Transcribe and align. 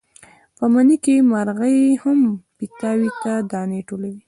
په 0.57 0.65
مني 0.73 0.97
کې 1.03 1.15
مرغۍ 1.31 1.79
هم 2.03 2.19
پیتاوي 2.57 3.09
ته 3.21 3.33
دانې 3.51 3.81
ټولوي. 3.87 4.15